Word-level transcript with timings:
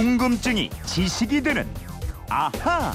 궁금증이 0.00 0.70
지식이 0.86 1.42
되는 1.42 1.68
아하. 2.30 2.90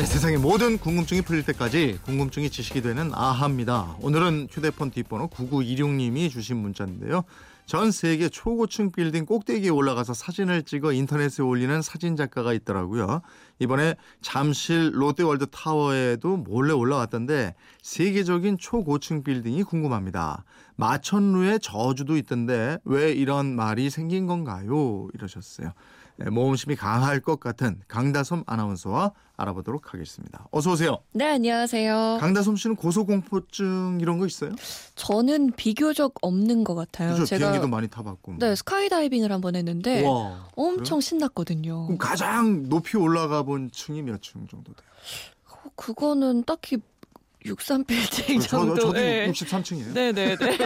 네, 0.00 0.06
세상의 0.06 0.38
모든 0.38 0.78
궁금증이 0.78 1.20
풀릴 1.20 1.44
때까지 1.44 1.98
궁금증이 2.06 2.48
지식이 2.48 2.80
되는 2.80 3.10
아하입니다. 3.12 3.96
오늘은 4.00 4.48
휴대폰 4.50 4.90
뒷번호 4.90 5.28
9926님이 5.28 6.30
주신 6.30 6.56
문자인데요. 6.56 7.24
전 7.66 7.90
세계 7.92 8.30
초고층 8.30 8.92
빌딩 8.92 9.26
꼭대기에 9.26 9.68
올라가서 9.68 10.14
사진을 10.14 10.62
찍어 10.62 10.94
인터넷에 10.94 11.42
올리는 11.42 11.82
사진 11.82 12.16
작가가 12.16 12.54
있더라고요. 12.54 13.20
이번에 13.58 13.94
잠실 14.22 14.90
롯데월드 14.94 15.48
타워에도 15.50 16.38
몰래 16.38 16.72
올라왔던데 16.72 17.54
세계적인 17.82 18.56
초고층 18.56 19.22
빌딩이 19.22 19.64
궁금합니다. 19.64 20.44
마천루의 20.76 21.58
저주도 21.58 22.16
있던데 22.16 22.78
왜 22.84 23.12
이런 23.12 23.54
말이 23.54 23.90
생긴 23.90 24.26
건가요? 24.26 25.08
이러셨어요. 25.12 25.74
네, 26.22 26.28
모험심이 26.28 26.76
강할 26.76 27.20
것 27.20 27.40
같은 27.40 27.80
강다솜 27.88 28.42
아나운서와 28.46 29.12
알아보도록 29.38 29.94
하겠습니다. 29.94 30.46
어서 30.50 30.72
오세요. 30.72 30.98
네, 31.12 31.24
안녕하세요. 31.24 32.18
강다솜 32.20 32.56
씨는 32.56 32.76
고소공포증 32.76 33.98
이런 34.02 34.18
거 34.18 34.26
있어요? 34.26 34.52
저는 34.96 35.52
비교적 35.56 36.12
없는 36.20 36.62
것 36.64 36.74
같아요. 36.74 37.12
그죠? 37.14 37.24
제가 37.24 37.38
비행기도 37.38 37.68
많이 37.68 37.88
타봤고. 37.88 38.32
뭐. 38.32 38.38
네 38.38 38.54
스카이다이빙을 38.54 39.32
한 39.32 39.40
번 39.40 39.56
했는데 39.56 40.06
와, 40.06 40.46
엄청 40.56 40.98
그래요? 40.98 41.00
신났거든요. 41.00 41.84
그럼 41.86 41.96
가장 41.96 42.68
높이 42.68 42.98
올라가 42.98 43.42
본 43.42 43.70
층이 43.70 44.02
몇 44.02 44.20
층 44.20 44.46
정도 44.46 44.74
돼요? 44.74 44.86
어, 45.48 45.70
그거는 45.74 46.44
딱히 46.44 46.76
63빌딩 47.46 48.42
저, 48.42 48.58
정도. 48.58 48.74
저도 48.74 48.92
네. 48.92 49.30
63층이에요. 49.30 49.94
네, 49.94 50.12
네, 50.12 50.36
네. 50.36 50.58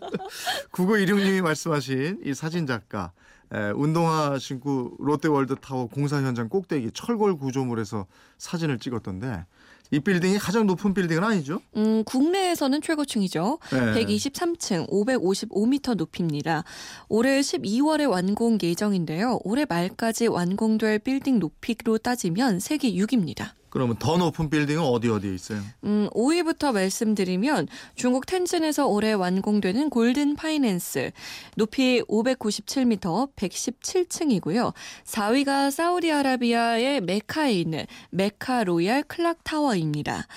9916님이 0.72 1.42
말씀하신 1.42 2.22
이 2.24 2.32
사진 2.32 2.66
작가 2.66 3.12
에, 3.52 3.70
운동화 3.74 4.38
신고 4.38 4.92
롯데월드 4.98 5.56
타워 5.60 5.86
공사 5.86 6.16
현장 6.22 6.48
꼭대기 6.48 6.90
철골 6.92 7.36
구조물에서 7.38 8.06
사진을 8.38 8.78
찍었던데 8.78 9.44
이 9.90 10.00
빌딩이 10.00 10.38
가장 10.38 10.66
높은 10.66 10.94
빌딩은 10.94 11.22
아니죠? 11.22 11.60
음, 11.76 12.02
국내에서는 12.04 12.80
최고층이죠. 12.80 13.58
네. 13.70 13.94
123층, 14.06 14.88
555m 14.90 15.94
높이입니다. 15.96 16.64
올해 17.08 17.40
12월에 17.40 18.10
완공 18.10 18.58
예정인데요. 18.62 19.38
올해 19.44 19.66
말까지 19.68 20.26
완공될 20.26 21.00
빌딩 21.00 21.38
높이로 21.38 21.98
따지면 21.98 22.60
세계 22.60 22.92
6위입니다. 22.92 23.50
그러면 23.74 23.96
더 23.98 24.16
높은 24.16 24.48
빌딩은 24.50 24.80
어디 24.80 25.08
어디에 25.08 25.34
있어요? 25.34 25.60
음, 25.82 26.08
5위부터 26.12 26.72
말씀드리면 26.72 27.66
중국 27.96 28.24
텐진에서 28.24 28.86
올해 28.86 29.12
완공되는 29.12 29.90
골딘 29.90 30.36
파이낸스 30.36 31.10
높이 31.56 32.00
597m 32.02 33.34
117층이고요. 33.34 34.72
4위가 35.04 35.72
사우디아라비아의 35.72 37.00
메카에 37.00 37.52
있는 37.52 37.84
메카 38.10 38.62
로얄 38.62 39.02
클락 39.02 39.42
타워입니다. 39.42 40.28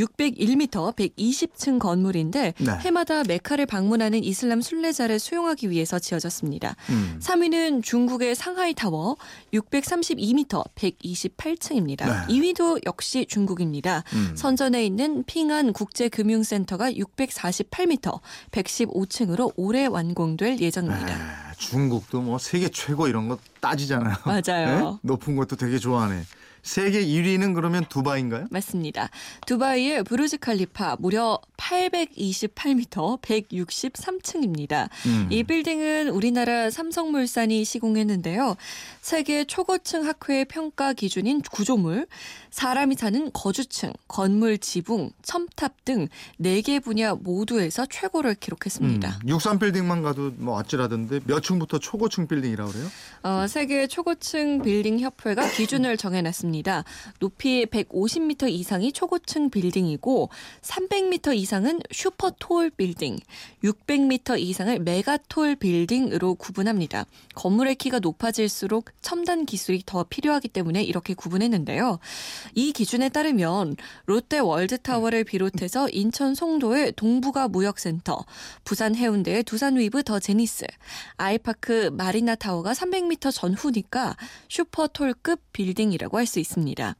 601m 0.00 0.94
120층 0.94 1.78
건물인데 1.78 2.54
네. 2.58 2.72
해마다 2.80 3.22
메카를 3.24 3.66
방문하는 3.66 4.24
이슬람 4.24 4.60
순례자를 4.60 5.18
수용하기 5.18 5.70
위해서 5.70 5.98
지어졌습니다. 5.98 6.76
음. 6.90 7.18
3위는 7.20 7.82
중국의 7.82 8.34
상하이 8.34 8.74
타워 8.74 9.16
632m 9.52 10.64
128층입니다. 10.74 12.06
네. 12.06 12.34
2위도 12.34 12.86
역시 12.86 13.26
중국입니다. 13.28 14.04
음. 14.14 14.32
선전에 14.36 14.84
있는 14.84 15.24
핑안 15.24 15.72
국제금융센터가 15.72 16.92
648m 16.92 18.20
115층으로 18.50 19.52
올해 19.56 19.86
완공될 19.86 20.60
예정입니다. 20.60 21.14
에, 21.14 21.50
중국도 21.58 22.22
뭐 22.22 22.38
세계 22.38 22.68
최고 22.68 23.06
이런 23.06 23.28
거 23.28 23.38
따지잖아요. 23.60 24.16
맞아요. 24.24 24.90
네? 24.92 24.98
높은 25.02 25.36
것도 25.36 25.56
되게 25.56 25.78
좋아하네. 25.78 26.22
세계 26.62 27.00
1위는 27.04 27.54
그러면 27.54 27.84
두바이인가요? 27.88 28.46
맞습니다. 28.50 29.08
두바이의 29.46 30.04
부르즈 30.04 30.38
칼리파 30.38 30.96
무려 30.98 31.40
828m 31.56 33.20
163층입니다. 33.20 34.88
음. 35.06 35.28
이 35.30 35.42
빌딩은 35.42 36.08
우리나라 36.08 36.70
삼성물산이 36.70 37.64
시공했는데요. 37.64 38.56
세계 39.00 39.44
초고층 39.44 40.06
학회의 40.06 40.44
평가 40.44 40.92
기준인 40.92 41.40
구조물, 41.40 42.06
사람이 42.50 42.96
사는 42.96 43.30
거주층, 43.32 43.92
건물 44.08 44.58
지붕, 44.58 45.10
첨탑 45.22 45.84
등 45.84 46.08
4개 46.40 46.82
분야 46.82 47.14
모두에서 47.14 47.86
최고를 47.86 48.34
기록했습니다. 48.34 49.08
음, 49.24 49.28
63 49.28 49.58
빌딩만 49.58 50.02
가도 50.02 50.32
뭐 50.36 50.58
아찔하던데 50.58 51.20
몇 51.24 51.40
층부터 51.40 51.78
초고층 51.78 52.26
빌딩이라고 52.26 52.72
그래요? 52.72 52.88
어, 53.22 53.46
세계 53.48 53.86
초고층 53.86 54.62
빌딩 54.62 55.00
협회가 55.00 55.48
기준을 55.50 55.96
정해놨습니다. 55.96 56.49
높이 57.18 57.66
150m 57.66 58.48
이상이 58.50 58.92
초고층 58.92 59.50
빌딩이고 59.50 60.30
300m 60.62 61.36
이상은 61.36 61.80
supertall 61.92 62.70
빌딩, 62.70 63.18
600m 63.62 64.38
이상을 64.40 64.78
megatall 64.80 65.56
빌딩으로 65.56 66.34
구분합니다. 66.34 67.04
건물의 67.34 67.74
키가 67.76 67.98
높아질수록 67.98 68.86
첨단 69.02 69.44
기술이 69.44 69.82
더 69.84 70.04
필요하기 70.04 70.48
때문에 70.48 70.82
이렇게 70.82 71.14
구분했는데요. 71.14 71.98
이 72.54 72.72
기준에 72.72 73.08
따르면 73.10 73.76
롯데 74.06 74.38
월드타워를 74.38 75.24
비롯해서 75.24 75.88
인천 75.90 76.34
송도의 76.34 76.92
동부가 76.96 77.48
무역센터, 77.48 78.24
부산 78.64 78.94
해운대의 78.94 79.44
두산 79.44 79.76
위브 79.76 80.02
더 80.04 80.18
제니스, 80.18 80.64
아이파크 81.16 81.90
마리나 81.92 82.34
타워가 82.34 82.72
300m 82.72 83.32
전후니까 83.32 84.16
슈퍼톨급 84.48 85.40
빌딩이라고 85.52 86.16
할 86.16 86.30
수 86.30 86.39
있습니다. 86.40 86.96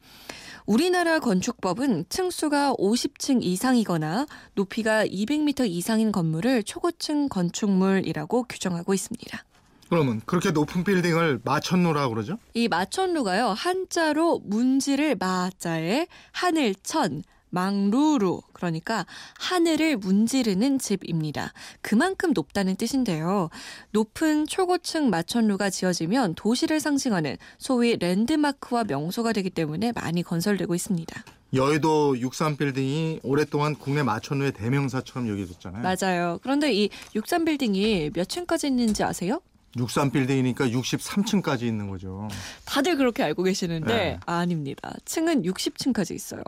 우리나라 0.66 1.18
건축법은 1.18 2.04
층수가 2.08 2.74
50층 2.74 3.42
이상이거나 3.42 4.26
높이가 4.54 5.04
200m 5.04 5.68
이상인 5.68 6.12
건물을 6.12 6.62
초고층 6.62 7.28
건축물이라고 7.28 8.44
규정하고 8.44 8.94
있습니다. 8.94 9.44
그러면 9.88 10.20
그렇게 10.24 10.52
높은 10.52 10.84
빌딩을 10.84 11.40
마천루라고 11.44 12.14
그러죠? 12.14 12.38
이 12.54 12.68
마천루가요 12.68 13.48
한자로 13.48 14.42
문지를 14.44 15.16
마자에 15.16 16.06
하늘 16.30 16.76
천 16.76 17.24
망루루 17.50 18.42
그러니까 18.52 19.06
하늘을 19.38 19.96
문지르는 19.96 20.78
집입니다. 20.78 21.52
그만큼 21.80 22.32
높다는 22.32 22.76
뜻인데요. 22.76 23.50
높은 23.90 24.46
초고층 24.46 25.10
마천루가 25.10 25.70
지어지면 25.70 26.34
도시를 26.34 26.80
상징하는 26.80 27.36
소위 27.58 27.96
랜드마크와 27.96 28.84
명소가 28.84 29.32
되기 29.32 29.50
때문에 29.50 29.92
많이 29.92 30.22
건설되고 30.22 30.74
있습니다. 30.74 31.24
여의도 31.52 32.20
63 32.20 32.56
빌딩이 32.56 33.20
오랫동안 33.24 33.74
국내 33.74 34.02
마천루의 34.04 34.52
대명사처럼 34.52 35.28
여겨졌잖아요. 35.28 35.82
맞아요. 35.82 36.38
그런데 36.42 36.72
이 36.72 36.90
63 37.14 37.44
빌딩이 37.44 38.10
몇 38.14 38.28
층까지 38.28 38.68
있는지 38.68 39.02
아세요? 39.02 39.40
63 39.76 40.10
빌딩이니까 40.10 40.68
63층까지 40.68 41.62
있는 41.62 41.88
거죠. 41.88 42.28
다들 42.64 42.96
그렇게 42.96 43.22
알고 43.22 43.42
계시는데 43.44 43.94
네. 43.94 44.18
아닙니다. 44.26 44.94
층은 45.04 45.42
60층까지 45.42 46.14
있어요. 46.14 46.42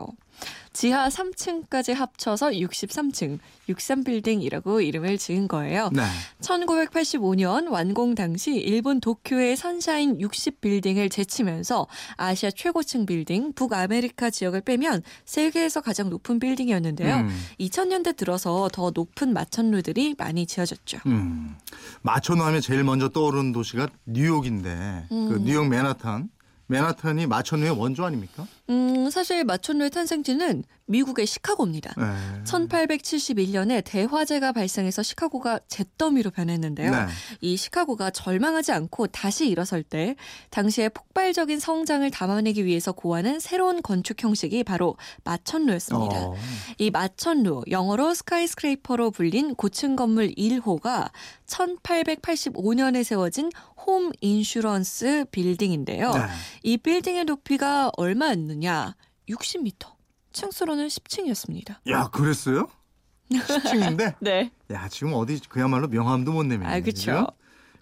지하 0.73 1.07
3층까지 1.07 1.93
합쳐서 1.93 2.49
63층, 2.49 3.37
63빌딩이라고 3.69 4.83
이름을 4.85 5.17
지은 5.17 5.47
거예요. 5.47 5.89
네. 5.93 6.01
1985년 6.41 7.69
완공 7.69 8.15
당시 8.15 8.55
일본 8.55 8.99
도쿄의 8.99 9.55
선샤인 9.55 10.17
60빌딩을 10.17 11.11
제치면서 11.11 11.87
아시아 12.17 12.49
최고층 12.49 13.05
빌딩, 13.05 13.53
북아메리카 13.53 14.31
지역을 14.31 14.61
빼면 14.61 15.03
세계에서 15.25 15.81
가장 15.81 16.09
높은 16.09 16.39
빌딩이었는데요. 16.39 17.17
음. 17.17 17.29
2000년대 17.59 18.17
들어서 18.17 18.67
더 18.73 18.91
높은 18.93 19.33
마천루들이 19.33 20.15
많이 20.17 20.47
지어졌죠. 20.47 20.99
음. 21.05 21.55
마천루 22.01 22.43
하면 22.45 22.61
제일 22.61 22.83
먼저 22.83 23.09
떠오르는 23.09 23.51
도시가 23.51 23.89
뉴욕인데 24.05 25.05
그 25.09 25.15
음. 25.15 25.43
뉴욕 25.43 25.67
맨하탄. 25.67 26.29
맨하탄이 26.67 27.27
마천루의 27.27 27.71
원조 27.71 28.05
아닙니까? 28.05 28.47
음, 28.69 29.09
사실 29.09 29.43
마천루의 29.43 29.89
탄생지는 29.89 30.63
미국의 30.85 31.25
시카고입니다. 31.25 31.93
네. 31.97 32.43
1871년에 32.43 33.83
대화재가 33.85 34.51
발생해서 34.51 35.01
시카고가 35.01 35.59
잿더미로 35.67 36.31
변했는데요. 36.31 36.91
네. 36.91 37.07
이 37.41 37.55
시카고가 37.55 38.11
절망하지 38.11 38.71
않고 38.73 39.07
다시 39.07 39.47
일어설 39.47 39.83
때 39.83 40.15
당시의 40.49 40.89
폭발적인 40.89 41.59
성장을 41.59 42.09
담아내기 42.11 42.65
위해서 42.65 42.91
고안한 42.91 43.39
새로운 43.39 43.81
건축 43.81 44.21
형식이 44.21 44.63
바로 44.63 44.97
마천루였습니다. 45.23 46.27
어. 46.27 46.35
이 46.77 46.91
마천루, 46.91 47.63
영어로 47.69 48.13
스카이스크레이퍼로 48.13 49.11
불린 49.11 49.55
고층 49.55 49.95
건물 49.95 50.31
1호가 50.35 51.11
1885년에 51.47 53.03
세워진 53.03 53.51
홈 53.85 54.11
인슈런스 54.21 55.25
빌딩인데요. 55.31 56.13
네. 56.13 56.21
이 56.63 56.77
빌딩의 56.77 57.25
높이가 57.25 57.91
얼마였 57.97 58.39
느냐? 58.53 58.95
60m. 59.29 59.93
층수로는 60.31 60.87
10층이었습니다. 60.87 61.77
야, 61.89 62.07
그랬어요? 62.07 62.67
10층인데? 63.31 64.15
네. 64.21 64.51
야, 64.71 64.87
지금 64.89 65.13
어디 65.13 65.39
그야말로 65.47 65.87
명함도 65.87 66.31
못 66.31 66.43
내밀네. 66.43 66.73
아, 66.73 66.79
그쵸. 66.81 67.27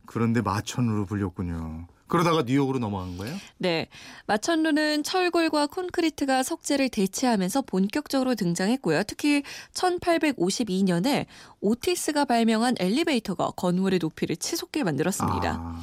그런데 0.05 0.41
마천루로 0.41 1.05
불렸군요. 1.05 1.87
그러다가 2.07 2.43
뉴욕으로 2.45 2.77
넘어간 2.79 3.15
거예요? 3.17 3.37
네. 3.57 3.87
마천루는 4.27 5.03
철골과 5.03 5.67
콘크리트가 5.67 6.43
석재를 6.43 6.89
대체하면서 6.89 7.61
본격적으로 7.61 8.35
등장했고요. 8.35 9.03
특히 9.03 9.43
1852년에 9.73 11.25
오티스가 11.61 12.25
발명한 12.25 12.75
엘리베이터가 12.79 13.51
건물의 13.51 13.99
높이를 13.99 14.35
치솟게 14.35 14.83
만들었습니다. 14.83 15.51
아, 15.53 15.81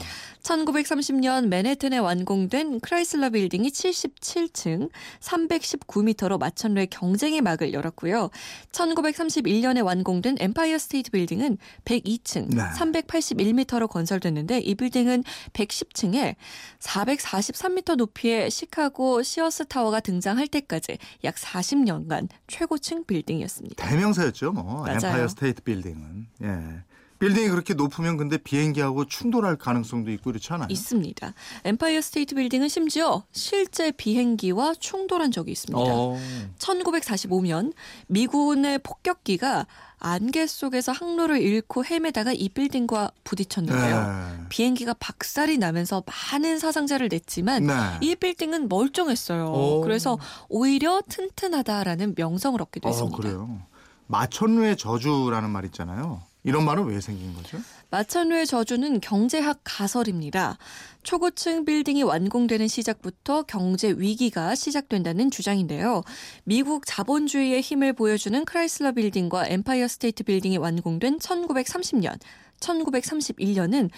1930년 0.48 1.48
맨해튼에 1.48 1.98
완공된 1.98 2.80
크라이슬러 2.80 3.30
빌딩이 3.30 3.68
77층 3.68 4.88
319m로 5.20 6.38
마천루의 6.38 6.86
경쟁의 6.86 7.42
막을 7.42 7.74
열었고요. 7.74 8.30
1931년에 8.72 9.84
완공된 9.84 10.36
엠파이어 10.40 10.78
스테이트 10.78 11.10
빌딩은 11.10 11.58
102층 11.84 12.54
네. 12.54 12.62
381m로 12.78 13.88
건설됐는데 13.88 14.60
이 14.60 14.74
빌딩은 14.74 15.24
110층에 15.52 16.36
443m 16.80 17.96
높이의 17.96 18.50
시카고 18.50 19.22
시어스 19.22 19.66
타워가 19.66 20.00
등장할 20.00 20.48
때까지 20.48 20.96
약 21.24 21.34
40년간 21.34 22.28
최고층 22.46 23.04
빌딩이었습니다. 23.04 23.86
대명사였죠, 23.86 24.52
뭐. 24.52 24.82
맞아요. 24.82 24.94
엠파이어 24.94 25.28
스테이트 25.28 25.62
빌딩은. 25.62 26.26
예. 26.42 26.87
빌딩이 27.18 27.48
그렇게 27.48 27.74
높으면 27.74 28.16
근데 28.16 28.38
비행기하고 28.38 29.06
충돌할 29.06 29.56
가능성도 29.56 30.10
있고 30.12 30.30
그렇지 30.30 30.52
않아요? 30.52 30.68
있습니다. 30.70 31.34
엠파이어 31.64 32.00
스테이트 32.00 32.34
빌딩은 32.34 32.68
심지어 32.68 33.24
실제 33.32 33.90
비행기와 33.90 34.74
충돌한 34.74 35.30
적이 35.32 35.52
있습니다. 35.52 35.78
어. 35.80 36.16
1945년 36.58 37.72
미군의 38.06 38.78
폭격기가 38.80 39.66
안개 40.00 40.46
속에서 40.46 40.92
항로를 40.92 41.40
잃고 41.40 41.84
헤매다가 41.84 42.32
이 42.32 42.48
빌딩과 42.48 43.10
부딪혔는데요. 43.24 44.06
네. 44.06 44.44
비행기가 44.48 44.94
박살이 44.94 45.58
나면서 45.58 46.04
많은 46.06 46.60
사상자를 46.60 47.08
냈지만 47.10 47.66
네. 47.66 47.74
이 48.00 48.14
빌딩은 48.14 48.68
멀쩡했어요. 48.68 49.46
오. 49.46 49.80
그래서 49.80 50.16
오히려 50.48 51.02
튼튼하다라는 51.08 52.14
명성을 52.16 52.60
얻기도 52.62 52.88
어, 52.88 52.92
했습니다. 52.92 53.16
그래요. 53.16 53.60
마천루의 54.06 54.76
저주라는 54.76 55.50
말 55.50 55.64
있잖아요. 55.66 56.22
이런 56.48 56.64
말은 56.64 56.86
왜 56.86 56.98
생긴 56.98 57.34
거죠? 57.34 57.58
마천루의 57.90 58.46
저주는 58.46 59.00
경제학 59.02 59.60
가설입니다. 59.64 60.56
초고층 61.02 61.66
빌딩이 61.66 62.02
완공되는 62.02 62.68
시점부터 62.68 63.42
경제 63.42 63.90
위기가 63.90 64.54
시작된다는 64.54 65.30
주장인데요. 65.30 66.02
미국 66.44 66.86
자본주의의 66.86 67.60
힘을 67.60 67.92
보여주는 67.92 68.42
크라이슬러 68.46 68.92
빌딩과 68.92 69.46
엠파이어 69.48 69.88
스테이트 69.88 70.24
빌딩이 70.24 70.56
완공된 70.56 71.18
1930년, 71.18 72.18
1931년은 72.60 73.90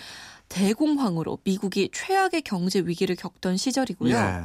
대공황으로 0.51 1.39
미국이 1.45 1.89
최악의 1.93 2.43
경제 2.43 2.81
위기를 2.81 3.17
겪던 3.17 3.57
시절이고요. 3.57 4.15
예. 4.15 4.43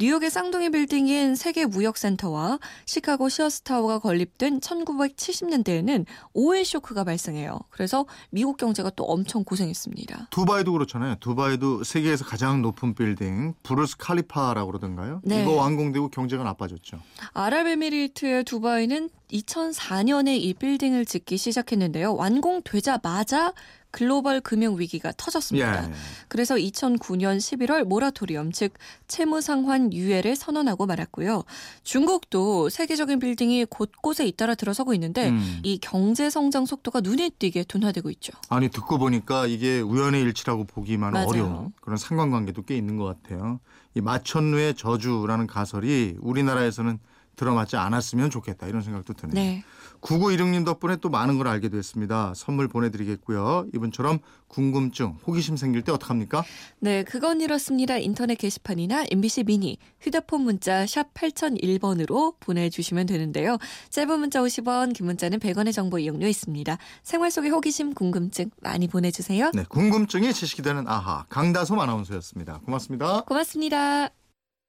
뉴욕의 0.00 0.30
쌍둥이 0.30 0.70
빌딩인 0.70 1.36
세계 1.36 1.66
무역센터와 1.66 2.58
시카고 2.86 3.28
시어스타워가 3.28 4.00
건립된 4.00 4.60
1970년대에는 4.60 6.06
오일 6.32 6.64
쇼크가 6.64 7.04
발생해요. 7.04 7.60
그래서 7.70 8.06
미국 8.30 8.56
경제가 8.56 8.90
또 8.96 9.04
엄청 9.04 9.44
고생했습니다. 9.44 10.28
두바이도 10.30 10.72
그렇잖아요. 10.72 11.16
두바이도 11.20 11.84
세계에서 11.84 12.24
가장 12.24 12.62
높은 12.62 12.94
빌딩 12.94 13.54
부르스 13.62 13.96
칼리파라고 13.98 14.72
그러던가요? 14.72 15.20
네. 15.22 15.42
이거 15.42 15.52
완공되고 15.52 16.08
경제가 16.08 16.42
나빠졌죠. 16.42 16.98
아랍에미리트의 17.34 18.44
두바이는 18.44 19.10
2004년에 19.30 20.36
이 20.40 20.54
빌딩을 20.54 21.04
짓기 21.04 21.36
시작했는데요. 21.36 22.14
완공되자마자 22.14 23.52
글로벌 23.92 24.40
금융 24.40 24.78
위기가 24.78 25.12
터졌습니다. 25.16 25.88
예. 25.88 25.92
그래서 26.28 26.56
2009년 26.56 27.36
11월 27.36 27.84
모라토리엄 27.84 28.50
즉 28.50 28.72
채무 29.06 29.40
상환 29.40 29.92
유예를 29.92 30.34
선언하고 30.34 30.86
말았고요. 30.86 31.44
중국도 31.84 32.70
세계적인 32.70 33.20
빌딩이 33.20 33.66
곳곳에 33.66 34.26
잇따라 34.26 34.54
들어서고 34.54 34.94
있는데 34.94 35.28
음. 35.28 35.60
이 35.62 35.78
경제 35.78 36.30
성장 36.30 36.66
속도가 36.66 37.00
눈에 37.02 37.30
띄게 37.38 37.64
둔화되고 37.64 38.10
있죠. 38.10 38.32
아니 38.48 38.68
듣고 38.68 38.98
보니까 38.98 39.46
이게 39.46 39.80
우연의 39.80 40.22
일치라고 40.22 40.64
보기만 40.64 41.12
맞아요. 41.12 41.28
어려운 41.28 41.72
그런 41.80 41.98
상관관계도 41.98 42.62
꽤 42.62 42.76
있는 42.76 42.96
것 42.96 43.04
같아요. 43.04 43.60
이 43.94 44.00
마천루의 44.00 44.74
저주라는 44.74 45.46
가설이 45.46 46.16
우리나라에서는 46.20 46.98
들어맞지 47.36 47.76
않았으면 47.76 48.30
좋겠다 48.30 48.66
이런 48.66 48.82
생각도 48.82 49.14
드네요. 49.14 49.34
네. 49.34 49.64
9916님 50.02 50.64
덕분에 50.64 50.96
또 50.96 51.08
많은 51.08 51.38
걸 51.38 51.48
알게 51.48 51.68
됐습니다. 51.68 52.32
선물 52.34 52.68
보내드리겠고요. 52.68 53.66
이분처럼 53.74 54.18
궁금증, 54.48 55.16
호기심 55.26 55.56
생길 55.56 55.82
때 55.82 55.92
어떡합니까? 55.92 56.44
네, 56.80 57.04
그건 57.04 57.40
이렇습니다. 57.40 57.96
인터넷 57.96 58.34
게시판이나 58.34 59.04
MBC 59.10 59.44
미니, 59.44 59.78
휴대폰 60.00 60.42
문자 60.42 60.86
샵 60.86 61.14
8001번으로 61.14 62.34
보내주시면 62.40 63.06
되는데요. 63.06 63.58
짧은 63.90 64.18
문자 64.18 64.40
50원, 64.40 64.92
긴 64.92 65.06
문자는 65.06 65.38
100원의 65.38 65.72
정보 65.72 65.98
이용료 65.98 66.26
있습니다. 66.26 66.76
생활 67.02 67.30
속의 67.30 67.50
호기심, 67.50 67.94
궁금증 67.94 68.50
많이 68.60 68.88
보내주세요. 68.88 69.52
네, 69.54 69.64
궁금증이 69.68 70.32
지식이 70.34 70.62
되는 70.62 70.86
아하 70.88 71.24
강다솜 71.28 71.78
아나운서였습니다. 71.78 72.60
고맙습니다. 72.64 73.22
고맙습니다. 73.22 74.21